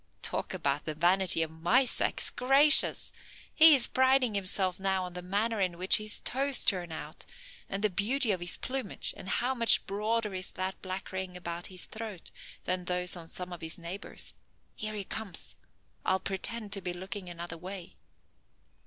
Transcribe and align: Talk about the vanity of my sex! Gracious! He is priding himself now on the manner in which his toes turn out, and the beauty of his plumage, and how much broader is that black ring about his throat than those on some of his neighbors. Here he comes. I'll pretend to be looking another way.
Talk 0.23 0.51
about 0.55 0.85
the 0.85 0.95
vanity 0.95 1.43
of 1.43 1.51
my 1.51 1.85
sex! 1.85 2.31
Gracious! 2.31 3.11
He 3.53 3.75
is 3.75 3.87
priding 3.87 4.33
himself 4.33 4.79
now 4.79 5.03
on 5.03 5.13
the 5.13 5.21
manner 5.21 5.61
in 5.61 5.77
which 5.77 5.97
his 5.97 6.19
toes 6.21 6.65
turn 6.65 6.91
out, 6.91 7.23
and 7.69 7.83
the 7.83 7.89
beauty 7.91 8.31
of 8.31 8.39
his 8.39 8.57
plumage, 8.57 9.13
and 9.15 9.29
how 9.29 9.53
much 9.53 9.85
broader 9.85 10.33
is 10.33 10.49
that 10.53 10.81
black 10.81 11.11
ring 11.11 11.37
about 11.37 11.67
his 11.67 11.85
throat 11.85 12.31
than 12.63 12.85
those 12.85 13.15
on 13.15 13.27
some 13.27 13.53
of 13.53 13.61
his 13.61 13.77
neighbors. 13.77 14.33
Here 14.75 14.95
he 14.95 15.03
comes. 15.03 15.53
I'll 16.03 16.19
pretend 16.19 16.73
to 16.73 16.81
be 16.81 16.93
looking 16.93 17.29
another 17.29 17.57
way. 17.59 17.95